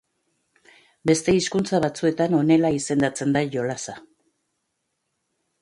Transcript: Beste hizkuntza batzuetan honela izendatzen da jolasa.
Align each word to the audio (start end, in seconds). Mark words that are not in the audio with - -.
Beste 1.11 1.35
hizkuntza 1.41 1.81
batzuetan 1.83 2.35
honela 2.39 2.73
izendatzen 2.79 3.39
da 3.39 3.47
jolasa. 3.57 3.99